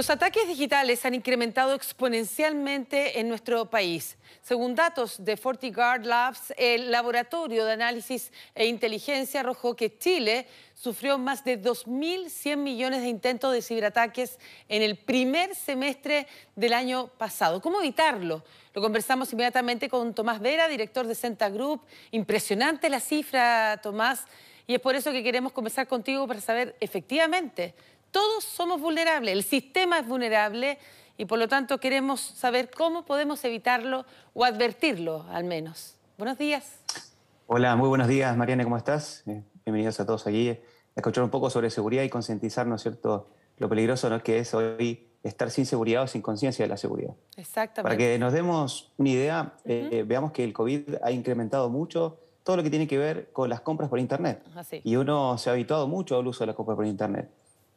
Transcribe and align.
Los 0.00 0.08
ataques 0.08 0.48
digitales 0.48 1.04
han 1.04 1.14
incrementado 1.14 1.74
exponencialmente 1.74 3.20
en 3.20 3.28
nuestro 3.28 3.68
país. 3.68 4.16
Según 4.40 4.74
datos 4.74 5.22
de 5.22 5.36
FortiGuard 5.36 6.06
Labs, 6.06 6.54
el 6.56 6.90
laboratorio 6.90 7.66
de 7.66 7.74
análisis 7.74 8.32
e 8.54 8.64
inteligencia 8.64 9.40
arrojó 9.40 9.76
que 9.76 9.98
Chile 9.98 10.46
sufrió 10.72 11.18
más 11.18 11.44
de 11.44 11.62
2.100 11.62 12.56
millones 12.56 13.02
de 13.02 13.08
intentos 13.08 13.52
de 13.52 13.60
ciberataques 13.60 14.38
en 14.70 14.80
el 14.80 14.96
primer 14.96 15.54
semestre 15.54 16.26
del 16.56 16.72
año 16.72 17.08
pasado. 17.18 17.60
¿Cómo 17.60 17.80
evitarlo? 17.80 18.42
Lo 18.72 18.80
conversamos 18.80 19.30
inmediatamente 19.34 19.90
con 19.90 20.14
Tomás 20.14 20.40
Vera, 20.40 20.66
director 20.66 21.06
de 21.06 21.14
Centa 21.14 21.50
Group. 21.50 21.82
Impresionante 22.10 22.88
la 22.88 23.00
cifra, 23.00 23.78
Tomás, 23.82 24.24
y 24.66 24.76
es 24.76 24.80
por 24.80 24.94
eso 24.94 25.12
que 25.12 25.22
queremos 25.22 25.52
conversar 25.52 25.86
contigo 25.86 26.26
para 26.26 26.40
saber 26.40 26.74
efectivamente 26.80 27.74
todos 28.10 28.44
somos 28.44 28.80
vulnerables, 28.80 29.32
el 29.32 29.42
sistema 29.42 29.98
es 29.98 30.06
vulnerable 30.06 30.78
y 31.16 31.26
por 31.26 31.38
lo 31.38 31.48
tanto 31.48 31.78
queremos 31.78 32.20
saber 32.20 32.70
cómo 32.70 33.04
podemos 33.04 33.44
evitarlo 33.44 34.04
o 34.34 34.44
advertirlo 34.44 35.26
al 35.30 35.44
menos. 35.44 35.96
Buenos 36.18 36.38
días. 36.38 36.78
Hola, 37.46 37.76
muy 37.76 37.88
buenos 37.88 38.08
días, 38.08 38.36
Mariana, 38.36 38.64
¿cómo 38.64 38.76
estás? 38.76 39.22
Eh, 39.26 39.42
bienvenidos 39.64 40.00
a 40.00 40.06
todos 40.06 40.26
aquí 40.26 40.50
a 40.50 40.56
escuchar 40.96 41.24
un 41.24 41.30
poco 41.30 41.50
sobre 41.50 41.70
seguridad 41.70 42.02
y 42.02 42.08
concientizar, 42.08 42.66
¿no 42.66 42.76
es 42.76 42.82
cierto?, 42.82 43.28
lo 43.58 43.68
peligroso 43.68 44.08
¿no? 44.08 44.22
que 44.22 44.38
es 44.38 44.54
hoy 44.54 45.08
estar 45.22 45.50
sin 45.50 45.66
seguridad 45.66 46.04
o 46.04 46.06
sin 46.06 46.22
conciencia 46.22 46.64
de 46.64 46.68
la 46.70 46.78
seguridad. 46.78 47.14
Exactamente. 47.36 47.82
Para 47.82 47.96
que 47.96 48.18
nos 48.18 48.32
demos 48.32 48.92
una 48.96 49.10
idea, 49.10 49.54
eh, 49.66 50.02
veamos 50.06 50.32
que 50.32 50.42
el 50.44 50.54
COVID 50.54 50.94
ha 51.02 51.10
incrementado 51.10 51.68
mucho 51.68 52.18
todo 52.42 52.56
lo 52.56 52.62
que 52.62 52.70
tiene 52.70 52.88
que 52.88 52.96
ver 52.96 53.30
con 53.32 53.50
las 53.50 53.60
compras 53.60 53.90
por 53.90 53.98
Internet. 53.98 54.42
Así. 54.54 54.80
Y 54.82 54.96
uno 54.96 55.36
se 55.36 55.50
ha 55.50 55.52
habituado 55.52 55.86
mucho 55.86 56.18
al 56.18 56.26
uso 56.26 56.40
de 56.40 56.46
las 56.46 56.56
compras 56.56 56.76
por 56.76 56.86
Internet 56.86 57.28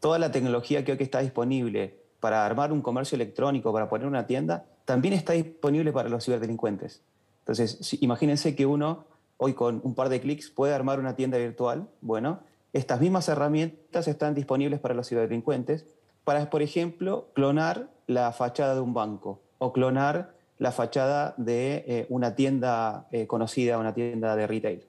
toda 0.03 0.19
la 0.19 0.33
tecnología 0.33 0.83
que 0.83 0.91
hoy 0.91 0.97
está 0.99 1.21
disponible 1.21 1.97
para 2.19 2.45
armar 2.45 2.73
un 2.73 2.81
comercio 2.81 3.15
electrónico, 3.15 3.71
para 3.71 3.87
poner 3.87 4.05
una 4.05 4.27
tienda, 4.27 4.65
también 4.83 5.13
está 5.13 5.31
disponible 5.31 5.93
para 5.93 6.09
los 6.09 6.25
ciberdelincuentes. 6.25 7.01
Entonces, 7.39 7.97
imagínense 8.01 8.53
que 8.53 8.65
uno 8.65 9.05
hoy 9.37 9.53
con 9.53 9.79
un 9.81 9.95
par 9.95 10.09
de 10.09 10.19
clics 10.19 10.49
puede 10.49 10.73
armar 10.73 10.99
una 10.99 11.15
tienda 11.15 11.37
virtual. 11.37 11.87
Bueno, 12.01 12.41
estas 12.73 12.99
mismas 12.99 13.29
herramientas 13.29 14.09
están 14.09 14.33
disponibles 14.33 14.81
para 14.81 14.93
los 14.93 15.07
ciberdelincuentes 15.07 15.85
para, 16.25 16.49
por 16.49 16.61
ejemplo, 16.61 17.29
clonar 17.31 17.87
la 18.05 18.33
fachada 18.33 18.75
de 18.75 18.81
un 18.81 18.93
banco 18.93 19.39
o 19.57 19.71
clonar 19.71 20.33
la 20.57 20.73
fachada 20.73 21.33
de 21.37 21.85
eh, 21.87 22.07
una 22.09 22.35
tienda 22.35 23.07
eh, 23.13 23.25
conocida, 23.25 23.77
una 23.77 23.93
tienda 23.93 24.35
de 24.35 24.47
retail. 24.47 24.83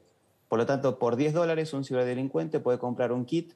Por 0.49 0.59
lo 0.59 0.67
tanto, 0.67 0.99
por 0.99 1.15
10 1.15 1.35
dólares 1.35 1.73
un 1.73 1.85
ciberdelincuente 1.85 2.59
puede 2.59 2.79
comprar 2.79 3.13
un 3.13 3.25
kit 3.27 3.55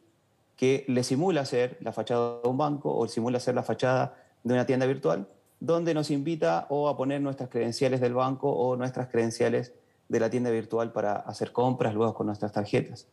que 0.59 0.85
le 0.89 1.05
simula 1.05 1.45
ser 1.45 1.79
la 1.81 1.93
fachada 1.93 2.41
de 2.43 2.49
un 2.49 2.59
banco 2.59 2.95
o 2.95 3.07
simula 3.07 3.39
ser 3.39 3.55
la 3.55 3.63
fachada 3.63 4.17
de 4.43 4.55
una 4.55 4.67
tienda 4.67 4.87
virtual, 4.87 5.29
donde 5.61 5.95
nos 5.95 6.11
invita 6.11 6.67
o 6.69 6.89
a 6.89 6.97
poner 6.97 7.21
nuestras 7.21 7.49
credenciales 7.49 8.01
del 8.01 8.13
banco 8.13 8.51
o 8.51 8.75
nuestras 8.75 9.07
credenciales 9.07 9.73
de 10.09 10.19
la 10.21 10.31
tienda 10.31 10.51
virtual 10.51 10.93
para 10.93 11.15
hacer 11.15 11.53
compras 11.53 11.95
luego 11.95 12.13
con 12.13 12.27
nuestras 12.27 12.51
tarjetas. 12.51 13.07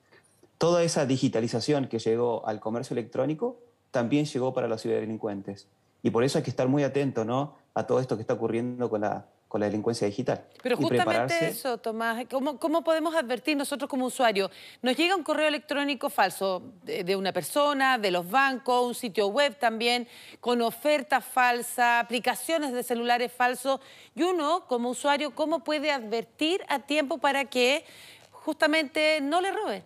Toda 0.58 0.82
esa 0.82 1.06
digitalización 1.06 1.88
que 1.88 2.00
llegó 2.00 2.48
al 2.48 2.60
comercio 2.60 2.96
electrónico 2.96 3.60
también 3.92 4.26
llegó 4.26 4.52
para 4.52 4.68
los 4.68 4.82
ciberdelincuentes. 4.82 5.68
Y 6.02 6.10
por 6.10 6.24
eso 6.24 6.40
hay 6.40 6.44
que 6.44 6.50
estar 6.50 6.68
muy 6.68 6.84
atento 6.84 7.26
¿no? 7.26 7.54
a 7.76 7.86
todo 7.86 8.00
esto 8.00 8.16
que 8.16 8.22
está 8.22 8.34
ocurriendo 8.34 8.90
con 8.90 9.02
la, 9.02 9.28
con 9.56 9.62
la 9.62 9.68
delincuencia 9.68 10.06
digital. 10.06 10.44
Pero 10.62 10.76
justamente 10.76 11.48
eso, 11.48 11.78
Tomás, 11.78 12.26
¿cómo, 12.30 12.60
¿cómo, 12.60 12.84
podemos 12.84 13.16
advertir 13.16 13.56
nosotros 13.56 13.90
como 13.90 14.06
usuarios? 14.06 14.52
Nos 14.82 14.98
llega 14.98 15.16
un 15.16 15.24
correo 15.24 15.48
electrónico 15.48 16.10
falso 16.10 16.62
de, 16.84 17.16
una 17.16 17.32
persona, 17.32 17.98
de 17.98 18.12
los 18.12 18.30
bancos, 18.30 18.86
un 18.86 18.94
sitio 18.94 19.28
web 19.28 19.58
también, 19.58 20.10
con 20.42 20.62
ofertas 20.62 21.24
falsas, 21.24 22.04
aplicaciones 22.04 22.74
de 22.74 22.84
celulares 22.84 23.32
falsos, 23.32 23.80
y 24.14 24.24
uno 24.24 24.66
como 24.68 24.90
usuario, 24.90 25.34
¿cómo 25.34 25.64
puede 25.64 25.90
advertir 25.90 26.62
a 26.68 26.80
tiempo 26.80 27.18
para 27.18 27.46
que 27.46 27.86
justamente 28.32 29.22
no 29.22 29.40
le 29.40 29.54
roben? 29.54 29.84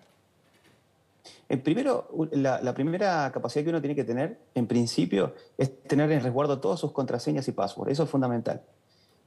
El 1.47 1.61
primero, 1.61 2.09
la, 2.31 2.59
la, 2.59 2.73
primera 2.73 3.31
capacidad 3.31 3.63
que 3.63 3.69
uno 3.69 3.81
tiene 3.81 3.93
que 3.93 4.03
tener, 4.03 4.39
en 4.55 4.65
principio, 4.65 5.35
es 5.59 5.83
tener 5.83 6.11
en 6.11 6.23
resguardo 6.23 6.59
todas 6.59 6.79
sus 6.79 6.91
contraseñas 6.91 7.47
y 7.47 7.51
passwords. 7.51 7.91
Eso 7.91 8.05
es 8.05 8.09
fundamental. 8.09 8.63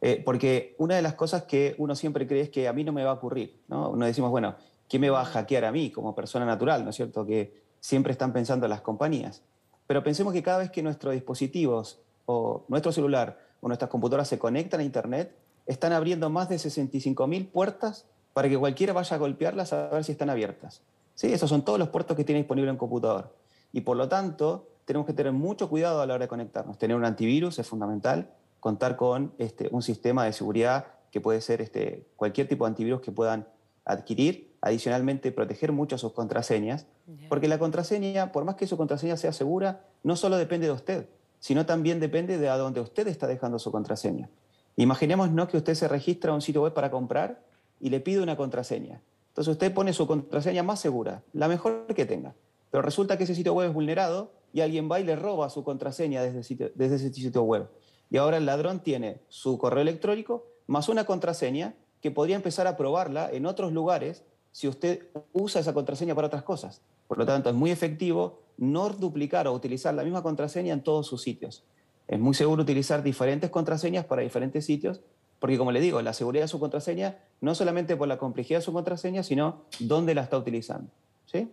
Eh, 0.04 0.20
porque 0.24 0.74
una 0.78 0.96
de 0.96 1.02
las 1.02 1.14
cosas 1.14 1.44
que 1.44 1.76
uno 1.78 1.94
siempre 1.94 2.26
cree 2.26 2.42
es 2.42 2.50
que 2.50 2.66
a 2.66 2.72
mí 2.72 2.82
no 2.82 2.92
me 2.92 3.04
va 3.04 3.12
a 3.12 3.14
ocurrir, 3.14 3.62
¿no? 3.68 3.90
Uno 3.90 4.04
decimos, 4.04 4.32
bueno, 4.32 4.56
¿quién 4.88 5.00
me 5.00 5.10
va 5.10 5.20
a 5.20 5.24
hackear 5.24 5.64
a 5.64 5.70
mí 5.70 5.92
como 5.92 6.12
persona 6.12 6.44
natural, 6.44 6.82
¿no 6.82 6.90
es 6.90 6.96
cierto? 6.96 7.24
Que 7.24 7.62
siempre 7.78 8.10
están 8.10 8.32
pensando 8.32 8.66
las 8.66 8.80
compañías. 8.80 9.42
Pero 9.86 10.02
pensemos 10.02 10.32
que 10.32 10.42
cada 10.42 10.58
vez 10.58 10.72
que 10.72 10.82
nuestros 10.82 11.14
dispositivos 11.14 12.00
o 12.26 12.64
nuestro 12.66 12.90
celular 12.90 13.38
o 13.60 13.68
nuestras 13.68 13.88
computadoras 13.90 14.26
se 14.26 14.40
conectan 14.40 14.80
a 14.80 14.82
Internet, 14.82 15.36
están 15.66 15.92
abriendo 15.92 16.28
más 16.30 16.48
de 16.48 16.56
65.000 16.56 17.52
puertas 17.52 18.06
para 18.32 18.48
que 18.48 18.58
cualquiera 18.58 18.92
vaya 18.92 19.14
a 19.14 19.20
golpearlas 19.20 19.72
a 19.72 19.88
ver 19.88 20.02
si 20.02 20.10
están 20.10 20.30
abiertas. 20.30 20.82
¿Sí? 21.14 21.32
Esos 21.32 21.48
son 21.48 21.64
todos 21.64 21.78
los 21.78 21.90
puertos 21.90 22.16
que 22.16 22.24
tiene 22.24 22.40
disponible 22.40 22.72
un 22.72 22.76
computador. 22.76 23.36
Y 23.72 23.82
por 23.82 23.96
lo 23.96 24.08
tanto, 24.08 24.66
tenemos 24.84 25.06
que 25.06 25.12
tener 25.12 25.32
mucho 25.32 25.68
cuidado 25.68 26.00
a 26.00 26.06
la 26.06 26.14
hora 26.14 26.24
de 26.24 26.28
conectarnos. 26.28 26.76
Tener 26.76 26.96
un 26.96 27.04
antivirus 27.04 27.60
es 27.60 27.68
fundamental 27.68 28.32
contar 28.62 28.94
con 28.94 29.34
este, 29.38 29.68
un 29.72 29.82
sistema 29.82 30.24
de 30.24 30.32
seguridad 30.32 30.86
que 31.10 31.20
puede 31.20 31.40
ser 31.40 31.60
este, 31.60 32.06
cualquier 32.14 32.46
tipo 32.46 32.64
de 32.64 32.68
antivirus 32.68 33.00
que 33.00 33.10
puedan 33.10 33.48
adquirir. 33.84 34.54
Adicionalmente, 34.60 35.32
proteger 35.32 35.72
mucho 35.72 35.98
sus 35.98 36.12
contraseñas, 36.12 36.86
porque 37.28 37.48
la 37.48 37.58
contraseña, 37.58 38.30
por 38.30 38.44
más 38.44 38.54
que 38.54 38.68
su 38.68 38.76
contraseña 38.76 39.16
sea 39.16 39.32
segura, 39.32 39.84
no 40.04 40.14
solo 40.14 40.36
depende 40.36 40.68
de 40.68 40.72
usted, 40.72 41.08
sino 41.40 41.66
también 41.66 41.98
depende 41.98 42.38
de 42.38 42.48
a 42.48 42.56
dónde 42.56 42.80
usted 42.80 43.08
está 43.08 43.26
dejando 43.26 43.58
su 43.58 43.72
contraseña. 43.72 44.30
Imaginemos 44.76 45.32
no 45.32 45.48
que 45.48 45.56
usted 45.56 45.74
se 45.74 45.88
registra 45.88 46.30
a 46.30 46.34
un 46.36 46.40
sitio 46.40 46.62
web 46.62 46.72
para 46.72 46.92
comprar 46.92 47.42
y 47.80 47.90
le 47.90 47.98
pide 47.98 48.22
una 48.22 48.36
contraseña. 48.36 49.02
Entonces 49.30 49.50
usted 49.50 49.74
pone 49.74 49.92
su 49.92 50.06
contraseña 50.06 50.62
más 50.62 50.78
segura, 50.78 51.24
la 51.32 51.48
mejor 51.48 51.86
que 51.96 52.06
tenga. 52.06 52.36
Pero 52.70 52.82
resulta 52.82 53.18
que 53.18 53.24
ese 53.24 53.34
sitio 53.34 53.54
web 53.54 53.70
es 53.70 53.74
vulnerado 53.74 54.30
y 54.52 54.60
alguien 54.60 54.88
va 54.88 55.00
y 55.00 55.04
le 55.04 55.16
roba 55.16 55.50
su 55.50 55.64
contraseña 55.64 56.22
desde, 56.22 56.72
desde 56.76 56.94
ese 56.94 57.12
sitio 57.12 57.42
web. 57.42 57.68
Y 58.12 58.18
ahora 58.18 58.36
el 58.36 58.44
ladrón 58.44 58.80
tiene 58.80 59.22
su 59.28 59.56
correo 59.56 59.80
electrónico 59.80 60.44
más 60.66 60.90
una 60.90 61.06
contraseña 61.06 61.74
que 62.02 62.10
podría 62.10 62.36
empezar 62.36 62.66
a 62.66 62.76
probarla 62.76 63.30
en 63.32 63.46
otros 63.46 63.72
lugares 63.72 64.22
si 64.50 64.68
usted 64.68 65.06
usa 65.32 65.62
esa 65.62 65.72
contraseña 65.72 66.14
para 66.14 66.26
otras 66.26 66.42
cosas. 66.42 66.82
Por 67.08 67.16
lo 67.16 67.24
tanto, 67.24 67.48
es 67.48 67.54
muy 67.54 67.70
efectivo 67.70 68.40
no 68.58 68.90
duplicar 68.90 69.48
o 69.48 69.54
utilizar 69.54 69.94
la 69.94 70.04
misma 70.04 70.22
contraseña 70.22 70.74
en 70.74 70.82
todos 70.82 71.06
sus 71.06 71.22
sitios. 71.22 71.64
Es 72.06 72.20
muy 72.20 72.34
seguro 72.34 72.62
utilizar 72.62 73.02
diferentes 73.02 73.48
contraseñas 73.48 74.04
para 74.04 74.20
diferentes 74.20 74.66
sitios, 74.66 75.00
porque 75.38 75.56
como 75.56 75.72
le 75.72 75.80
digo, 75.80 76.02
la 76.02 76.12
seguridad 76.12 76.44
de 76.44 76.48
su 76.48 76.60
contraseña 76.60 77.16
no 77.40 77.54
solamente 77.54 77.96
por 77.96 78.08
la 78.08 78.18
complejidad 78.18 78.58
de 78.58 78.64
su 78.64 78.74
contraseña, 78.74 79.22
sino 79.22 79.62
dónde 79.80 80.14
la 80.14 80.20
está 80.20 80.36
utilizando. 80.36 80.90
¿sí? 81.24 81.50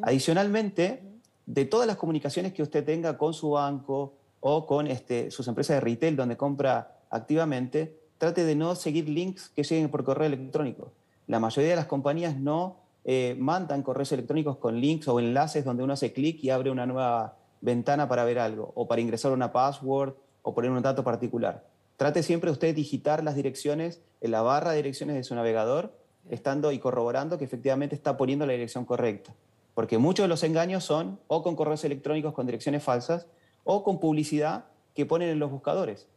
Adicionalmente, 0.00 1.02
de 1.44 1.66
todas 1.66 1.86
las 1.86 1.96
comunicaciones 1.96 2.54
que 2.54 2.62
usted 2.62 2.82
tenga 2.82 3.18
con 3.18 3.34
su 3.34 3.50
banco, 3.50 4.14
o 4.42 4.66
con 4.66 4.88
este, 4.88 5.30
sus 5.30 5.46
empresas 5.48 5.76
de 5.76 5.80
retail 5.80 6.16
donde 6.16 6.36
compra 6.36 6.98
activamente, 7.10 7.96
trate 8.18 8.44
de 8.44 8.56
no 8.56 8.74
seguir 8.74 9.08
links 9.08 9.48
que 9.48 9.62
lleguen 9.62 9.88
por 9.88 10.04
correo 10.04 10.26
electrónico. 10.26 10.92
La 11.28 11.38
mayoría 11.38 11.70
de 11.70 11.76
las 11.76 11.86
compañías 11.86 12.36
no 12.36 12.76
eh, 13.04 13.36
mandan 13.38 13.82
correos 13.82 14.10
electrónicos 14.10 14.56
con 14.56 14.80
links 14.80 15.06
o 15.06 15.20
enlaces 15.20 15.64
donde 15.64 15.84
uno 15.84 15.92
hace 15.92 16.12
clic 16.12 16.42
y 16.42 16.50
abre 16.50 16.70
una 16.70 16.86
nueva 16.86 17.36
ventana 17.60 18.08
para 18.08 18.24
ver 18.24 18.40
algo, 18.40 18.72
o 18.74 18.88
para 18.88 19.00
ingresar 19.00 19.30
una 19.30 19.52
password 19.52 20.14
o 20.42 20.54
poner 20.54 20.72
un 20.72 20.82
dato 20.82 21.04
particular. 21.04 21.64
Trate 21.96 22.24
siempre 22.24 22.50
usted 22.50 22.74
digitar 22.74 23.22
las 23.22 23.36
direcciones 23.36 24.02
en 24.20 24.32
la 24.32 24.42
barra 24.42 24.72
de 24.72 24.78
direcciones 24.78 25.14
de 25.14 25.22
su 25.22 25.36
navegador, 25.36 25.94
estando 26.30 26.72
y 26.72 26.80
corroborando 26.80 27.38
que 27.38 27.44
efectivamente 27.44 27.94
está 27.94 28.16
poniendo 28.16 28.44
la 28.44 28.54
dirección 28.54 28.84
correcta. 28.84 29.34
Porque 29.74 29.98
muchos 29.98 30.24
de 30.24 30.28
los 30.28 30.42
engaños 30.42 30.82
son 30.82 31.20
o 31.28 31.44
con 31.44 31.54
correos 31.54 31.84
electrónicos 31.84 32.34
con 32.34 32.46
direcciones 32.46 32.82
falsas, 32.82 33.28
o 33.64 33.84
con 33.84 34.00
publicidad 34.00 34.66
que 34.94 35.06
ponen 35.06 35.30
en 35.30 35.38
los 35.38 35.50
buscadores. 35.50 36.08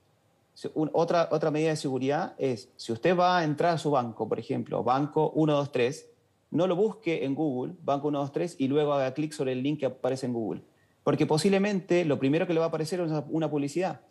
Otra, 0.73 1.27
otra 1.31 1.51
medida 1.51 1.69
de 1.69 1.75
seguridad 1.75 2.33
es, 2.37 2.69
si 2.77 2.93
usted 2.93 3.17
va 3.17 3.37
a 3.37 3.43
entrar 3.43 3.73
a 3.73 3.77
su 3.77 3.91
banco, 3.91 4.27
por 4.27 4.39
ejemplo, 4.39 4.83
banco 4.83 5.31
123, 5.35 6.09
no 6.51 6.67
lo 6.67 6.75
busque 6.75 7.25
en 7.25 7.35
Google, 7.35 7.73
banco 7.83 8.09
123, 8.09 8.55
y 8.59 8.67
luego 8.69 8.93
haga 8.93 9.13
clic 9.13 9.33
sobre 9.33 9.51
el 9.51 9.61
link 9.61 9.81
que 9.81 9.87
aparece 9.87 10.25
en 10.25 10.33
Google. 10.33 10.61
Porque 11.03 11.25
posiblemente 11.25 12.05
lo 12.05 12.17
primero 12.17 12.47
que 12.47 12.53
le 12.53 12.59
va 12.59 12.67
a 12.67 12.69
aparecer 12.69 12.99
es 13.01 13.11
una 13.29 13.49
publicidad. 13.49 14.01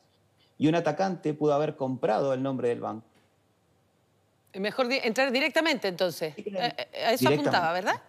Y 0.59 0.69
un 0.69 0.75
atacante 0.75 1.35
pudo 1.35 1.55
haber 1.55 1.77
comprado 1.77 2.35
el 2.35 2.43
nombre 2.43 2.69
del 2.69 2.81
banco. 2.81 3.07
Mejor 4.55 4.87
entrar 4.93 5.33
directamente 5.33 5.89
entonces. 5.89 6.35
Eh, 6.39 6.45
eh, 6.47 7.05
a 7.05 7.13
eso 7.13 7.29
apuntaba, 7.29 7.73
¿verdad? 7.73 8.01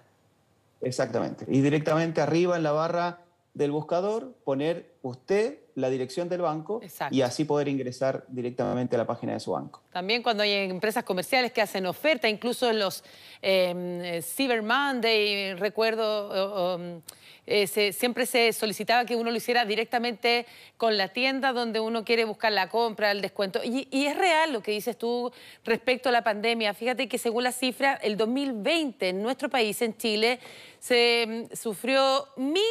Exactamente. 0.81 1.45
Y 1.47 1.61
directamente 1.61 2.21
arriba 2.21 2.57
en 2.57 2.63
la 2.63 2.71
barra 2.71 3.24
del 3.55 3.71
buscador 3.71 4.35
poner 4.43 4.91
usted 5.01 5.59
la 5.75 5.89
dirección 5.89 6.27
del 6.27 6.41
banco 6.41 6.81
y 7.09 7.21
así 7.21 7.45
poder 7.45 7.69
ingresar 7.69 8.25
directamente 8.27 8.95
a 8.95 8.99
la 8.99 9.07
página 9.07 9.33
de 9.33 9.39
su 9.39 9.51
banco. 9.51 9.81
También 9.91 10.21
cuando 10.21 10.43
hay 10.43 10.51
empresas 10.51 11.05
comerciales 11.05 11.53
que 11.53 11.61
hacen 11.61 11.85
oferta, 11.85 12.27
incluso 12.27 12.69
en 12.69 12.79
los 12.79 13.03
eh, 13.41 14.21
Cyber 14.23 14.61
Monday, 14.61 15.53
recuerdo, 15.53 17.01
eh, 17.45 17.93
siempre 17.93 18.25
se 18.25 18.51
solicitaba 18.51 19.05
que 19.05 19.15
uno 19.15 19.31
lo 19.31 19.37
hiciera 19.37 19.63
directamente 19.63 20.45
con 20.75 20.97
la 20.97 21.09
tienda 21.09 21.53
donde 21.53 21.79
uno 21.79 22.03
quiere 22.03 22.25
buscar 22.25 22.51
la 22.51 22.67
compra, 22.67 23.11
el 23.11 23.21
descuento. 23.21 23.61
Y, 23.63 23.87
y 23.89 24.07
es 24.07 24.17
real 24.17 24.51
lo 24.51 24.61
que 24.61 24.71
dices 24.71 24.97
tú 24.97 25.31
respecto 25.63 26.09
a 26.09 26.11
la 26.11 26.25
pandemia. 26.25 26.73
Fíjate 26.73 27.07
que 27.07 27.17
según 27.17 27.43
la 27.43 27.53
cifra, 27.53 27.93
el 27.95 28.17
2020 28.17 29.09
en 29.09 29.21
nuestro 29.21 29.49
país, 29.49 29.81
en 29.81 29.95
Chile, 29.95 30.39
se 30.79 31.47
mm, 31.51 31.55
sufrió 31.55 32.27
mil 32.35 32.61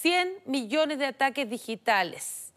100 0.00 0.42
millones 0.46 0.98
de 0.98 1.06
ataques 1.06 1.48
digitales. 1.48 2.52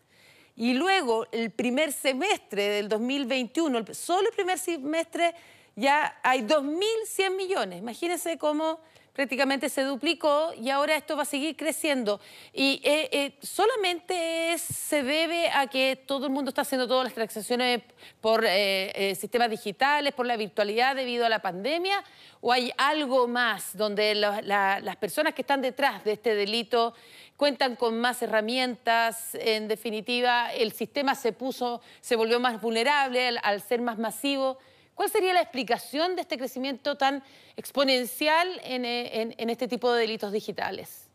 Y 0.56 0.74
luego, 0.74 1.26
el 1.32 1.52
primer 1.52 1.92
semestre 1.92 2.68
del 2.68 2.90
2021, 2.90 3.84
solo 3.94 4.30
el 4.30 4.36
primer 4.36 4.60
semestre, 4.60 5.34
ya 5.76 6.20
hay 6.24 6.42
2.100 6.42 7.36
millones. 7.36 7.80
Imagínense 7.80 8.38
cómo 8.38 8.80
prácticamente 9.13 9.69
se 9.69 9.84
duplicó 9.84 10.54
y 10.54 10.69
ahora 10.69 10.96
esto 10.96 11.16
va 11.16 11.24
a 11.24 11.25
seguir 11.25 11.56
creciendo. 11.56 12.19
Y 12.54 12.81
eh, 12.84 13.10
eh, 13.12 13.38
solamente 13.42 14.58
se 14.58 15.04
debe 15.04 15.50
a 15.50 15.68
que 15.68 15.96
todo 15.96 16.28
el 16.28 16.31
mundo 16.31 16.50
está 16.50 16.62
haciendo 16.62 16.88
todas 16.88 17.06
las 17.06 17.13
transacciones 17.13 17.81
por 18.22 18.44
eh, 18.48 19.16
sistemas 19.19 19.50
digitales, 19.50 20.13
por 20.13 20.25
la 20.25 20.38
virtualidad 20.38 20.96
debido 20.96 21.25
a 21.25 21.30
la 21.30 21.40
pandemia, 21.40 22.04
o 22.40 22.52
hay 22.52 22.72
algo 22.78 23.28
más 23.28 23.75
donde 23.78 24.16
las 24.16 24.96
personas 24.98 25.34
que 25.34 25.42
están 25.42 25.62
detrás 25.62 26.04
de 26.04 26.14
este 26.14 26.34
delito 26.34 26.94
cuentan 27.38 27.75
con 27.75 28.00
más 28.00 28.22
herramientas, 28.22 29.36
en 29.36 29.68
definitiva 29.68 30.54
el 30.54 30.72
sistema 30.72 31.16
se 31.16 31.34
puso, 31.34 31.81
se 32.00 32.16
volvió 32.16 32.40
más 32.40 32.62
vulnerable 32.62 33.36
al 33.42 33.62
ser 33.62 33.81
más 33.81 33.98
masivo. 33.98 34.57
¿Cuál 35.01 35.09
sería 35.09 35.33
la 35.33 35.42
explicación 35.42 36.15
de 36.15 36.21
este 36.21 36.38
crecimiento 36.38 36.95
tan 36.95 37.24
exponencial 37.57 38.48
eh, 38.63 39.33
en, 39.36 39.50
este 39.50 39.68
tipo 39.68 39.92
de 39.92 40.01
delitos 40.01 40.31
digitales? 40.31 41.07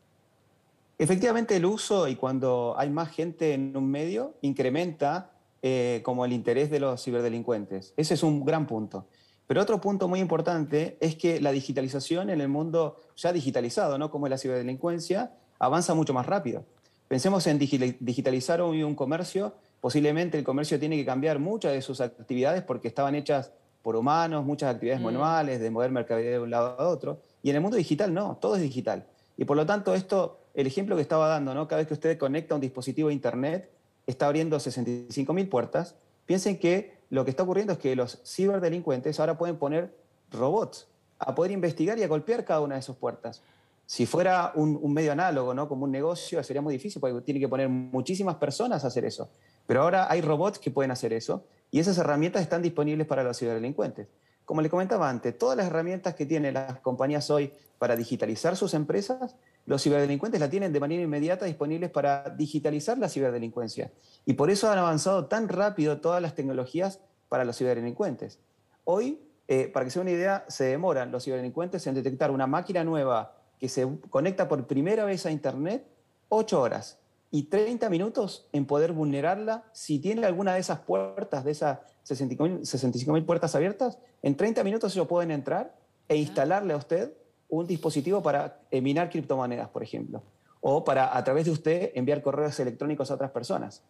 Efectivamente, 0.98 1.54
el 1.54 1.66
uso 1.66 2.08
y 2.08 2.16
cuando 2.16 2.74
hay 2.76 2.90
más 2.90 3.10
gente 3.10 3.54
en 3.54 3.76
un 3.76 3.88
medio 3.88 4.34
incrementa 4.40 5.30
eh, 5.62 6.00
como 6.04 6.24
el 6.24 6.32
interés 6.32 6.68
de 6.68 6.80
los 6.80 7.04
ciberdelincuentes. 7.04 7.94
Ese 7.96 8.14
es 8.14 8.24
un 8.24 8.44
gran 8.44 8.66
punto. 8.66 9.06
Pero 9.46 9.62
otro 9.62 9.80
punto 9.80 10.08
muy 10.08 10.18
importante 10.18 10.96
es 11.00 11.14
que 11.14 11.40
la 11.40 11.52
digitalización 11.52 12.30
en 12.30 12.40
el 12.40 12.48
mundo 12.48 12.96
ya 13.14 13.32
digitalizado, 13.32 13.98
¿no? 13.98 14.10
como 14.10 14.26
es 14.26 14.30
la 14.30 14.38
ciberdelincuencia, 14.38 15.30
avanza 15.60 15.94
mucho 15.94 16.12
más 16.12 16.26
rápido. 16.26 16.64
Pensemos 17.06 17.46
en 17.46 17.60
digitalizar 17.60 18.62
un 18.62 18.96
comercio, 18.96 19.54
posiblemente 19.80 20.36
el 20.36 20.42
comercio 20.42 20.80
tiene 20.80 20.96
que 20.96 21.04
cambiar 21.04 21.38
muchas 21.38 21.72
de 21.72 21.82
sus 21.82 22.00
actividades 22.00 22.64
porque 22.64 22.88
estaban 22.88 23.14
hechas 23.14 23.52
por 23.86 23.94
humanos, 23.94 24.44
muchas 24.44 24.74
actividades 24.74 25.00
mm. 25.00 25.04
manuales, 25.04 25.60
de 25.60 25.70
mover 25.70 25.92
mercadería 25.92 26.32
de 26.32 26.40
un 26.40 26.50
lado 26.50 26.74
a 26.76 26.88
otro. 26.88 27.20
Y 27.40 27.50
en 27.50 27.54
el 27.54 27.62
mundo 27.62 27.76
digital 27.76 28.12
no, 28.12 28.36
todo 28.40 28.56
es 28.56 28.62
digital. 28.62 29.06
Y 29.36 29.44
por 29.44 29.56
lo 29.56 29.64
tanto, 29.64 29.94
esto, 29.94 30.40
el 30.54 30.66
ejemplo 30.66 30.96
que 30.96 31.02
estaba 31.02 31.28
dando, 31.28 31.54
¿no? 31.54 31.68
cada 31.68 31.82
vez 31.82 31.86
que 31.86 31.94
usted 31.94 32.18
conecta 32.18 32.56
un 32.56 32.60
dispositivo 32.60 33.10
a 33.10 33.12
Internet, 33.12 33.70
está 34.08 34.26
abriendo 34.26 34.56
65.000 34.56 35.48
puertas. 35.48 35.94
Piensen 36.24 36.58
que 36.58 36.96
lo 37.10 37.24
que 37.24 37.30
está 37.30 37.44
ocurriendo 37.44 37.74
es 37.74 37.78
que 37.78 37.94
los 37.94 38.20
ciberdelincuentes 38.26 39.20
ahora 39.20 39.38
pueden 39.38 39.54
poner 39.54 39.96
robots 40.32 40.88
a 41.20 41.36
poder 41.36 41.52
investigar 41.52 41.96
y 41.96 42.02
a 42.02 42.08
golpear 42.08 42.44
cada 42.44 42.62
una 42.62 42.74
de 42.74 42.80
esas 42.80 42.96
puertas. 42.96 43.40
Si 43.86 44.04
fuera 44.04 44.50
un, 44.56 44.80
un, 44.82 44.92
medio 44.92 45.12
análogo, 45.12 45.54
¿no? 45.54 45.68
como 45.68 45.84
un 45.84 45.92
negocio, 45.92 46.42
sería 46.42 46.60
muy 46.60 46.72
difícil 46.72 46.98
porque 47.00 47.20
tiene 47.20 47.38
que 47.38 47.46
poner 47.46 47.68
muchísimas 47.68 48.34
personas 48.34 48.82
a 48.82 48.88
hacer 48.88 49.04
eso. 49.04 49.28
Pero 49.66 49.82
ahora 49.82 50.10
hay 50.10 50.20
robots 50.20 50.58
que 50.58 50.70
pueden 50.70 50.90
hacer 50.90 51.12
eso 51.12 51.44
y 51.70 51.80
esas 51.80 51.98
herramientas 51.98 52.42
están 52.42 52.62
disponibles 52.62 53.06
para 53.06 53.22
los 53.22 53.38
ciberdelincuentes. 53.38 54.08
Como 54.44 54.62
les 54.62 54.70
comentaba 54.70 55.10
antes, 55.10 55.36
todas 55.36 55.56
las 55.56 55.66
herramientas 55.66 56.14
que 56.14 56.24
tienen 56.24 56.54
las 56.54 56.78
compañías 56.80 57.30
hoy 57.30 57.52
para 57.78 57.96
digitalizar 57.96 58.56
sus 58.56 58.74
empresas, 58.74 59.34
los 59.66 59.82
ciberdelincuentes 59.82 60.40
la 60.40 60.48
tienen 60.48 60.72
de 60.72 60.78
manera 60.78 61.02
inmediata 61.02 61.44
disponibles 61.46 61.90
para 61.90 62.30
digitalizar 62.30 62.96
la 62.96 63.08
ciberdelincuencia. 63.08 63.90
Y 64.24 64.34
por 64.34 64.50
eso 64.50 64.70
han 64.70 64.78
avanzado 64.78 65.26
tan 65.26 65.48
rápido 65.48 66.00
todas 66.00 66.22
las 66.22 66.34
tecnologías 66.34 67.00
para 67.28 67.44
los 67.44 67.58
ciberdelincuentes. 67.58 68.38
Hoy, 68.84 69.20
eh, 69.48 69.68
para 69.68 69.84
que 69.84 69.90
se 69.90 69.98
una 69.98 70.12
idea, 70.12 70.44
se 70.48 70.64
demoran 70.64 71.10
los 71.10 71.24
ciberdelincuentes 71.24 71.84
en 71.88 71.94
detectar 71.94 72.30
una 72.30 72.46
máquina 72.46 72.84
nueva 72.84 73.34
que 73.58 73.68
se 73.68 73.86
conecta 74.10 74.48
por 74.48 74.66
primera 74.68 75.04
vez 75.04 75.26
a 75.26 75.32
Internet 75.32 75.84
ocho 76.28 76.60
horas 76.60 76.98
y 77.36 77.42
30 77.42 77.90
minutos 77.90 78.48
en 78.54 78.64
poder 78.64 78.94
vulnerarla. 78.94 79.64
Si 79.74 79.98
tiene 79.98 80.24
alguna 80.24 80.54
de 80.54 80.60
esas 80.60 80.78
puertas, 80.78 81.44
de 81.44 81.50
esas 81.50 81.80
65.000 82.08 83.26
puertas 83.26 83.54
abiertas, 83.54 83.98
en 84.22 84.38
30 84.38 84.64
minutos 84.64 84.94
ellos 84.96 85.06
pueden 85.06 85.30
entrar 85.30 85.76
e 86.08 86.16
instalarle 86.16 86.72
a 86.72 86.78
usted 86.78 87.12
un 87.50 87.66
dispositivo 87.66 88.22
para 88.22 88.62
minar 88.72 89.10
criptomonedas, 89.10 89.68
por 89.68 89.82
ejemplo, 89.82 90.22
o 90.62 90.82
para 90.82 91.14
a 91.14 91.22
través 91.24 91.44
de 91.44 91.50
usted 91.50 91.92
enviar 91.94 92.22
correos 92.22 92.58
electrónicos 92.58 93.10
a 93.10 93.16
otras 93.16 93.32
personas. 93.32 93.82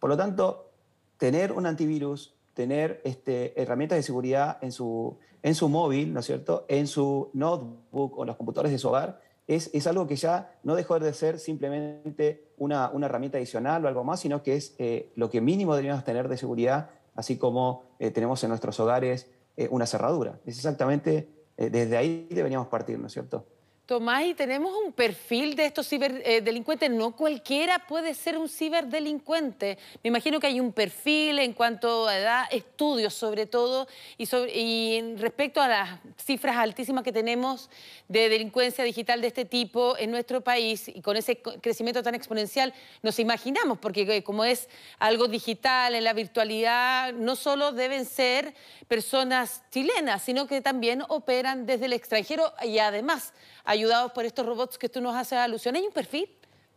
Por 0.00 0.08
lo 0.08 0.16
tanto, 0.16 0.70
tener 1.18 1.52
un 1.52 1.66
antivirus, 1.66 2.32
tener 2.54 3.02
este, 3.04 3.60
herramientas 3.60 3.96
de 3.96 4.04
seguridad 4.04 4.56
en 4.62 4.72
su, 4.72 5.18
en 5.42 5.54
su 5.54 5.68
móvil, 5.68 6.14
¿no 6.14 6.20
es 6.20 6.26
cierto?, 6.26 6.64
en 6.66 6.86
su 6.86 7.28
notebook 7.34 8.16
o 8.16 8.22
en 8.22 8.28
los 8.28 8.36
computadores 8.36 8.72
de 8.72 8.78
su 8.78 8.88
hogar, 8.88 9.20
es, 9.46 9.86
algo 9.86 10.06
que 10.06 10.16
ya 10.16 10.58
no 10.64 10.74
dejó 10.74 10.98
de 10.98 11.12
ser 11.12 11.38
simplemente 11.38 12.50
una, 12.56 12.90
herramienta 13.02 13.38
adicional 13.38 13.84
o 13.84 13.88
algo 13.88 14.02
más, 14.02 14.20
sino 14.20 14.42
que 14.42 14.56
es 14.56 14.74
eh, 14.78 15.12
lo 15.14 15.30
que 15.30 15.40
mínimo 15.40 15.74
deberíamos 15.74 16.04
tener 16.04 16.28
de 16.28 16.36
seguridad, 16.36 16.90
así 17.14 17.36
como 17.36 17.84
eh, 17.98 18.10
tenemos 18.10 18.42
en 18.42 18.48
nuestros 18.50 18.78
hogares 18.80 19.30
eh, 19.56 19.68
una 19.70 19.86
cerradura. 19.86 20.40
Es 20.44 20.56
exactamente 20.56 21.30
desde 21.56 21.96
ahí 21.96 22.28
deberíamos 22.30 22.66
partir, 22.66 22.98
¿no 22.98 23.06
es 23.06 23.14
cierto? 23.14 23.46
Tomás, 23.86 24.24
y 24.24 24.34
tenemos 24.34 24.72
un 24.84 24.92
perfil 24.92 25.54
de 25.54 25.66
estos 25.66 25.88
ciberdelincuentes. 25.88 26.90
No 26.90 27.14
cualquiera 27.14 27.78
puede 27.86 28.14
ser 28.14 28.36
un 28.36 28.48
ciberdelincuente. 28.48 29.78
Me 30.02 30.08
imagino 30.08 30.40
que 30.40 30.48
hay 30.48 30.58
un 30.58 30.72
perfil 30.72 31.38
en 31.38 31.52
cuanto 31.52 32.08
a 32.08 32.18
edad, 32.18 32.44
estudios 32.50 33.14
sobre 33.14 33.46
todo, 33.46 33.86
y, 34.18 34.28
y 34.52 35.14
respecto 35.18 35.60
a 35.60 35.68
las 35.68 36.00
cifras 36.20 36.56
altísimas 36.56 37.04
que 37.04 37.12
tenemos 37.12 37.70
de 38.08 38.28
delincuencia 38.28 38.82
digital 38.82 39.20
de 39.20 39.28
este 39.28 39.44
tipo 39.44 39.96
en 39.96 40.10
nuestro 40.10 40.40
país 40.40 40.88
y 40.88 41.00
con 41.00 41.16
ese 41.16 41.38
crecimiento 41.38 42.02
tan 42.02 42.16
exponencial, 42.16 42.74
nos 43.02 43.20
imaginamos, 43.20 43.78
porque 43.78 44.02
eh, 44.16 44.24
como 44.24 44.44
es 44.44 44.68
algo 44.98 45.28
digital, 45.28 45.94
en 45.94 46.02
la 46.02 46.12
virtualidad, 46.12 47.12
no 47.12 47.36
solo 47.36 47.70
deben 47.70 48.04
ser 48.04 48.52
personas 48.88 49.62
chilenas, 49.70 50.24
sino 50.24 50.48
que 50.48 50.60
también 50.60 51.04
operan 51.08 51.66
desde 51.66 51.86
el 51.86 51.92
extranjero 51.92 52.52
y 52.64 52.80
además 52.80 53.32
ayudados 53.76 54.12
por 54.12 54.24
estos 54.24 54.44
robots 54.44 54.78
que 54.78 54.88
tú 54.88 55.00
nos 55.00 55.14
haces 55.14 55.38
alusión. 55.38 55.76
¿Hay 55.76 55.86
un 55.86 55.92
perfil 55.92 56.28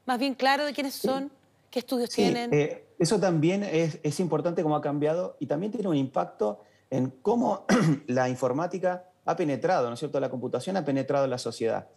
más 0.05 0.19
bien 0.19 0.35
claro 0.35 0.65
de 0.65 0.73
quiénes 0.73 0.93
son? 0.93 1.31
¿Qué 1.71 1.79
estudios 1.79 2.09
tienen? 2.09 2.53
Eh, 2.53 2.85
eso 2.99 3.19
también 3.19 3.63
es, 3.63 3.99
es, 4.03 4.19
importante 4.19 4.63
cómo 4.63 4.75
ha 4.75 4.81
cambiado 4.81 5.37
y 5.39 5.45
también 5.45 5.71
tiene 5.71 5.87
un 5.87 5.95
impacto 5.95 6.61
en 6.89 7.11
cómo 7.21 7.65
la 8.07 8.27
informática 8.27 9.05
ha 9.25 9.35
penetrado, 9.35 9.87
¿no 9.87 9.93
es 9.93 9.99
cierto? 9.99 10.19
La 10.19 10.29
computación 10.29 10.77
ha 10.77 10.83
penetrado 10.83 11.25
en 11.25 11.31
la 11.31 11.37
sociedad. 11.37 11.87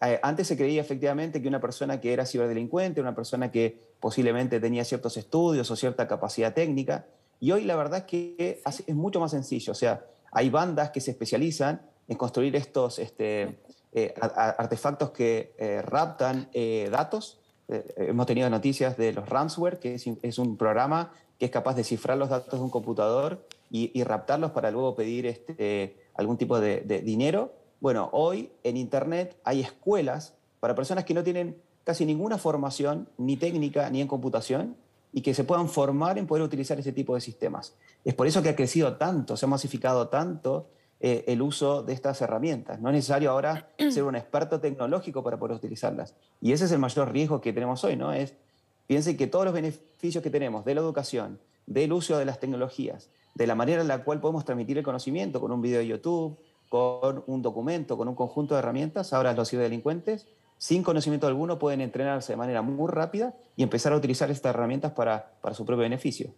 Eh, 0.00 0.20
antes 0.22 0.46
se 0.46 0.56
creía 0.56 0.80
efectivamente 0.80 1.42
que 1.42 1.48
una 1.48 1.60
persona 1.60 2.00
que 2.00 2.12
era 2.12 2.24
ciberdelincuente, 2.24 3.00
una 3.00 3.14
persona 3.14 3.50
que 3.50 3.78
posiblemente 3.98 4.60
tenía 4.60 4.84
ciertos 4.84 5.16
estudios 5.16 5.70
o 5.70 5.76
cierta 5.76 6.06
capacidad 6.06 6.54
técnica, 6.54 7.06
y 7.40 7.50
hoy 7.52 7.64
la 7.64 7.76
verdad 7.76 8.00
es 8.00 8.04
que 8.04 8.62
es 8.64 8.94
mucho 8.94 9.20
más 9.20 9.32
sencillo. 9.32 9.72
O 9.72 9.76
sea, 9.76 10.04
hay 10.30 10.50
bandas 10.50 10.90
que 10.90 11.00
se 11.00 11.10
especializan 11.10 11.82
en 12.08 12.16
construir 12.16 12.56
estos 12.56 12.98
este, 12.98 13.58
eh, 13.92 14.14
artefactos 14.20 15.10
que 15.10 15.54
eh, 15.58 15.82
raptan 15.82 16.48
eh, 16.52 16.88
datos. 16.90 17.38
hemos 17.68 18.26
tenido 18.26 18.48
noticias 18.48 18.96
de 18.96 19.12
los 19.12 19.28
ransomware, 19.28 19.78
que 19.78 19.94
es, 19.94 20.38
un 20.38 20.56
programa 20.56 21.12
que 21.38 21.46
es 21.46 21.50
capaz 21.50 21.74
de 21.74 21.84
cifrar 21.84 22.16
los 22.16 22.30
datos 22.30 22.58
de 22.58 22.64
un 22.64 22.70
computador 22.70 23.46
y, 23.70 24.02
raptarlos 24.04 24.52
para 24.52 24.70
luego 24.70 24.94
pedir 24.94 25.26
este, 25.26 25.96
algún 26.14 26.38
tipo 26.38 26.60
de, 26.60 26.80
de, 26.80 27.02
dinero. 27.02 27.52
Bueno, 27.80 28.08
hoy 28.12 28.50
en 28.64 28.78
Internet 28.78 29.36
hay 29.44 29.60
escuelas 29.60 30.34
para 30.60 30.74
personas 30.74 31.04
que 31.04 31.12
no 31.12 31.22
tienen 31.22 31.60
casi 31.84 32.06
ninguna 32.06 32.38
formación, 32.38 33.08
ni 33.18 33.36
técnica, 33.36 33.90
ni 33.90 34.00
en 34.00 34.08
computación, 34.08 34.76
y 35.12 35.20
que 35.22 35.34
se 35.34 35.44
puedan 35.44 35.68
formar 35.68 36.18
en 36.18 36.26
poder 36.26 36.42
utilizar 36.42 36.78
ese 36.78 36.92
tipo 36.92 37.14
de 37.14 37.20
sistemas. 37.20 37.74
Es 38.04 38.14
por 38.14 38.26
eso 38.26 38.42
que 38.42 38.50
ha 38.50 38.56
crecido 38.56 38.96
tanto, 38.96 39.36
se 39.36 39.46
ha 39.46 39.48
masificado 39.48 40.08
tanto 40.08 40.68
eh, 41.00 41.24
el 41.28 41.42
uso 41.42 41.82
de 41.82 41.92
estas 41.92 42.20
herramientas. 42.22 42.80
No 42.80 42.88
es 42.88 42.94
necesario 42.94 43.30
ahora 43.30 43.70
ser 43.90 44.04
un 44.04 44.16
experto 44.16 44.60
tecnológico 44.60 45.22
para 45.22 45.38
poder 45.38 45.56
utilizarlas. 45.56 46.14
Y 46.40 46.52
ese 46.52 46.64
es 46.64 46.72
el 46.72 46.78
mayor 46.78 47.12
riesgo 47.12 47.40
que 47.40 47.52
tenemos 47.52 47.84
hoy, 47.84 47.96
¿no? 47.96 48.12
Es, 48.12 48.34
piensen 48.86 49.16
que 49.16 49.26
todos 49.26 49.44
los 49.44 49.54
beneficios 49.54 50.22
que 50.22 50.30
tenemos 50.30 50.64
de 50.64 50.74
la 50.74 50.80
educación, 50.80 51.38
del 51.66 51.92
uso 51.92 52.18
de 52.18 52.24
las 52.24 52.40
tecnologías, 52.40 53.10
de 53.34 53.46
la 53.46 53.54
manera 53.54 53.82
en 53.82 53.88
la 53.88 54.02
cual 54.02 54.20
podemos 54.20 54.44
transmitir 54.44 54.78
el 54.78 54.84
conocimiento 54.84 55.40
con 55.40 55.52
un 55.52 55.60
video 55.60 55.78
de 55.78 55.86
YouTube, 55.86 56.38
con 56.68 57.22
un 57.26 57.42
documento, 57.42 57.96
con 57.96 58.08
un 58.08 58.14
conjunto 58.14 58.54
de 58.54 58.60
herramientas, 58.60 59.12
ahora 59.12 59.32
los 59.32 59.50
ciberdelincuentes 59.50 60.26
sin 60.58 60.82
conocimiento 60.82 61.28
alguno, 61.28 61.58
pueden 61.58 61.80
entrenarse 61.80 62.32
de 62.32 62.36
manera 62.36 62.62
muy 62.62 62.90
rápida 62.90 63.34
y 63.56 63.62
empezar 63.62 63.92
a 63.92 63.96
utilizar 63.96 64.30
estas 64.30 64.50
herramientas 64.50 64.92
para, 64.92 65.32
para 65.40 65.54
su 65.54 65.64
propio 65.64 65.82
beneficio. 65.82 66.34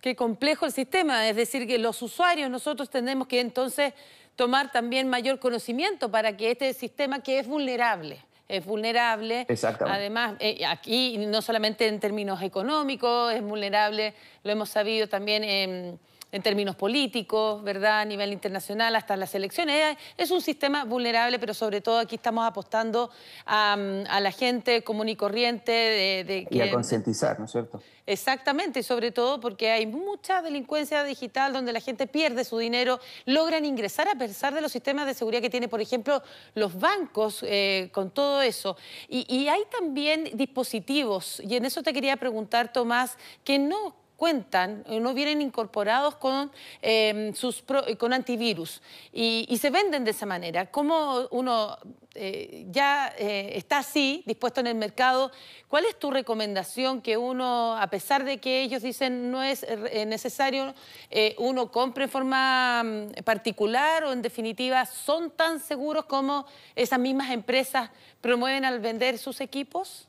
Qué 0.00 0.14
complejo 0.14 0.66
el 0.66 0.72
sistema, 0.72 1.28
es 1.28 1.36
decir, 1.36 1.66
que 1.66 1.78
los 1.78 2.00
usuarios 2.02 2.50
nosotros 2.50 2.90
tenemos 2.90 3.26
que 3.26 3.40
entonces 3.40 3.94
tomar 4.36 4.70
también 4.70 5.08
mayor 5.08 5.38
conocimiento 5.38 6.10
para 6.10 6.36
que 6.36 6.50
este 6.50 6.72
sistema 6.74 7.22
que 7.22 7.38
es 7.38 7.46
vulnerable, 7.46 8.20
es 8.48 8.64
vulnerable. 8.64 9.46
Además, 9.80 10.34
eh, 10.38 10.64
aquí 10.66 11.18
no 11.18 11.42
solamente 11.42 11.88
en 11.88 11.98
términos 11.98 12.42
económicos, 12.42 13.32
es 13.32 13.42
vulnerable, 13.42 14.14
lo 14.44 14.52
hemos 14.52 14.68
sabido 14.68 15.08
también 15.08 15.42
en 15.42 15.98
en 16.36 16.42
términos 16.42 16.76
políticos, 16.76 17.62
¿verdad? 17.64 18.00
A 18.00 18.04
nivel 18.04 18.32
internacional, 18.32 18.94
hasta 18.94 19.16
las 19.16 19.34
elecciones. 19.34 19.96
Es 20.16 20.30
un 20.30 20.40
sistema 20.40 20.84
vulnerable, 20.84 21.38
pero 21.38 21.54
sobre 21.54 21.80
todo 21.80 21.98
aquí 21.98 22.16
estamos 22.16 22.46
apostando 22.46 23.10
a, 23.46 23.76
la 24.20 24.30
gente 24.30 24.84
común 24.84 25.08
y 25.08 25.16
corriente. 25.16 25.72
De, 25.72 26.46
y 26.50 26.60
a 26.60 26.70
concientizar, 26.70 27.38
¿no 27.38 27.46
es 27.46 27.52
cierto? 27.52 27.82
Exactamente, 28.06 28.80
y 28.80 28.82
sobre 28.84 29.10
todo 29.10 29.40
porque 29.40 29.72
hay 29.72 29.86
mucha 29.86 30.40
delincuencia 30.40 31.02
digital 31.02 31.52
donde 31.52 31.72
la 31.72 31.80
gente 31.80 32.06
pierde 32.06 32.44
su 32.44 32.56
dinero, 32.56 33.00
logran 33.24 33.64
ingresar 33.64 34.08
a 34.08 34.14
pesar 34.14 34.54
de 34.54 34.60
los 34.60 34.70
sistemas 34.70 35.06
de 35.06 35.14
seguridad 35.14 35.42
que 35.42 35.50
tiene, 35.50 35.66
por 35.66 35.80
ejemplo, 35.80 36.22
los 36.54 36.78
bancos 36.78 37.42
eh, 37.42 37.88
con 37.92 38.10
todo 38.10 38.42
eso. 38.42 38.76
Y, 39.08 39.26
y 39.34 39.48
hay 39.48 39.62
también 39.76 40.30
dispositivos, 40.34 41.40
y 41.40 41.56
en 41.56 41.64
eso 41.64 41.82
te 41.82 41.92
quería 41.92 42.16
preguntar, 42.16 42.72
Tomás, 42.72 43.18
que 43.42 43.58
no 43.58 44.05
cuentan, 44.16 44.82
eh, 44.88 44.98
no 44.98 45.14
vienen 45.14 45.42
incorporados 45.42 46.16
con, 46.16 46.50
em, 46.80 47.34
sus 47.34 47.62
con 47.98 48.12
antivirus 48.12 48.82
y, 49.12 49.56
se 49.56 49.70
venden 49.70 50.04
de 50.04 50.10
esa 50.10 50.26
manera. 50.26 50.66
¿Cómo 50.70 51.28
uno 51.30 51.78
eh, 52.14 52.66
ya 52.70 53.14
eh, 53.18 53.52
está 53.54 53.78
así, 53.78 54.22
dispuesto 54.26 54.60
en 54.60 54.66
el 54.66 54.74
mercado? 54.74 55.30
¿Cuál 55.68 55.86
es 55.86 55.98
tu 55.98 56.10
recomendación 56.10 57.00
que 57.00 57.16
uno, 57.16 57.76
a 57.76 57.86
pesar 57.88 58.24
de 58.24 58.38
que 58.38 58.62
ellos 58.62 58.82
dicen 58.82 59.30
no 59.30 59.42
es 59.42 59.66
necesario, 60.06 60.74
uno 61.38 61.72
compre 61.72 62.04
en 62.04 62.10
forma 62.10 62.82
mm, 62.84 63.24
particular 63.24 64.04
o 64.04 64.12
en 64.12 64.22
definitiva 64.22 64.84
son 64.86 65.30
tan 65.30 65.58
seguros 65.58 66.04
como 66.04 66.46
esas 66.74 66.98
mismas 66.98 67.30
empresas 67.30 67.90
promueven 68.20 68.64
al 68.64 68.80
vender 68.80 69.18
sus 69.18 69.40
equipos? 69.40 70.08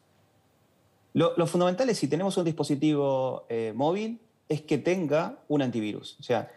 Lo, 1.18 1.48
fundamental 1.48 1.90
es 1.90 1.98
si 1.98 2.08
tenemos 2.08 2.38
un 2.38 2.46
dispositivo 2.46 3.48
eh, 3.50 3.74
móvil, 3.76 4.20
es 4.48 4.62
que 4.62 4.78
tenga 4.78 5.40
un 5.48 5.64
antivirus. 5.64 6.16
O 6.20 6.24
sea, 6.24 6.48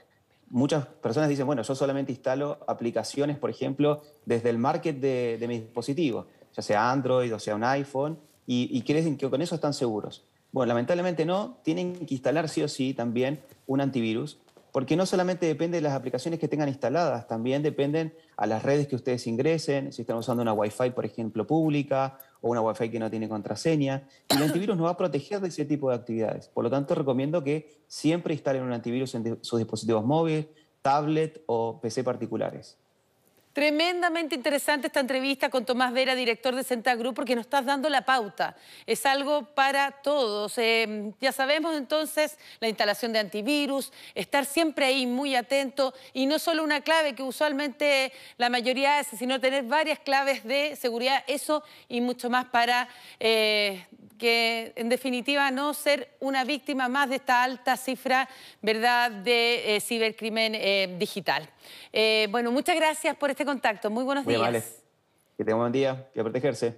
muchas 0.51 0.85
personas 0.85 1.31
dicen, 1.31 1.47
bueno, 1.47 1.63
yo 1.63 1.75
solamente 1.75 2.13
instalo 2.13 2.59
aplicaciones, 2.67 3.39
por 3.39 3.49
ejemplo, 3.49 4.03
desde 4.27 4.51
el 4.51 4.59
market 4.59 5.01
de, 5.01 5.43
mi 5.49 5.61
dispositivo, 5.61 6.27
ya 6.55 6.63
sea 6.63 6.91
Android 6.91 7.35
o 7.35 7.39
sea 7.39 7.55
un 7.55 7.65
iPhone, 7.65 8.19
y, 8.47 8.69
y 8.77 8.83
creen 8.83 9.17
que 9.17 9.31
con 9.31 9.41
eso 9.41 9.55
están 9.55 9.73
seguros. 9.73 10.25
Bueno, 10.53 10.69
lamentablemente 10.69 11.25
no, 11.25 11.57
tienen 11.63 11.95
que 11.95 12.13
instalar 12.13 12.51
sí 12.51 12.63
o 12.63 12.69
sí 12.69 12.93
también 12.93 13.41
un 13.67 13.81
antivirus, 13.81 14.41
porque 14.73 14.95
no 14.95 15.07
solamente 15.07 15.47
depende 15.47 15.79
de 15.79 15.83
las 15.83 15.95
aplicaciones 15.95 16.39
que 16.39 16.49
tengan 16.49 16.69
instaladas, 16.69 17.27
también 17.27 17.63
dependen 17.63 18.13
a 18.37 18.47
las 18.47 18.63
redes 18.63 18.89
que 18.89 18.97
ustedes 18.97 19.27
ingresen, 19.27 19.91
si 19.91 20.03
están 20.03 20.19
usando 20.19 20.43
una 20.43 20.53
Wi-Fi, 20.53 20.91
por 20.91 21.07
ejemplo, 21.07 21.47
pública, 21.47 22.19
o 22.41 22.51
una 22.51 22.61
Wi-Fi 22.61 22.91
que 22.91 22.99
no 22.99 23.11
tiene 23.11 23.29
contraseña. 23.29 24.09
Y 24.29 24.37
el 24.37 24.43
antivirus 24.43 24.77
nos 24.77 24.87
va 24.87 24.91
a 24.91 24.97
proteger 24.97 25.41
de 25.41 25.49
ese 25.49 25.65
tipo 25.65 25.91
de 25.91 25.97
actividades. 25.97 26.49
Por 26.49 26.65
lo 26.65 26.71
tanto, 26.71 26.95
recomiendo 26.95 27.45
que 27.45 27.69
siempre 27.87 28.35
instalen 28.35 28.63
un 28.63 28.73
antivirus 28.73 29.15
en 29.15 29.39
sus 29.43 29.59
dispositivos 29.59 30.05
móviles, 30.05 30.47
tablet 30.83 31.43
o 31.47 31.81
PC 31.81 32.03
particulares. 32.03 32.80
Tremendamente 33.53 34.37
interesante 34.37 34.87
esta 34.87 35.01
entrevista 35.01 35.51
con 35.51 35.65
Tomás 35.65 35.93
Vera, 35.93 36.15
director 36.15 36.55
de 36.55 36.63
Centa 36.63 36.95
Group, 36.95 37.15
porque 37.15 37.35
nos 37.35 37.47
estás 37.47 37.65
dando 37.65 37.89
la 37.89 38.03
pauta. 38.03 38.57
Es 38.87 39.05
algo 39.07 39.43
para 39.43 39.91
todos. 39.91 40.57
Eh, 40.57 41.13
ya 41.21 41.33
sabemos 41.33 41.77
entonces 41.77 42.39
la 42.61 42.69
instalación 42.69 43.13
de 43.13 43.19
antivirus, 43.19 43.93
estar 44.15 44.45
siempre 44.45 44.87
ahí 44.87 45.05
muy 45.05 45.35
atento 45.35 45.93
y 46.13 46.27
no 46.27 46.39
solo 46.39 46.63
una 46.63 46.83
clave 46.83 47.17
que 47.17 47.25
usualmente 47.25 48.13
la 48.39 48.51
mayoría 48.51 49.01
hace, 49.01 49.17
sino 49.17 49.41
tener 49.41 49.65
varias 49.65 49.99
claves 49.99 50.45
de 50.45 50.77
seguridad, 50.77 51.25
eso 51.27 51.65
y 51.89 52.01
mucho 52.01 52.31
más 52.31 52.45
para 52.45 52.89
eh, 53.19 53.85
que 54.21 54.73
en 54.77 54.89
definitiva 54.89 55.51
no 55.51 55.75
ser 55.75 56.15
una 56.21 56.45
víctima 56.45 56.89
más 56.89 57.09
de 57.09 57.17
esta 57.17 57.43
alta 57.43 57.77
cifra 57.77 58.29
¿verdad? 58.63 59.11
de 59.11 59.77
eh, 59.77 59.81
cibercrimen 59.81 60.55
eh, 60.55 60.95
digital. 60.99 61.49
Eh, 61.93 62.29
bueno, 62.31 62.53
muchas 62.53 62.77
gracias 62.77 63.17
por 63.17 63.31
este 63.31 63.45
contacto. 63.45 63.91
Muy 63.91 64.05
buenos 64.05 64.25
días. 64.25 64.83
Que 65.37 65.45
tenga 65.45 65.57
un 65.57 65.63
buen 65.63 65.73
día 65.73 66.07
a 66.17 66.23
protegerse. 66.23 66.77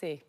Sí. 0.00 0.24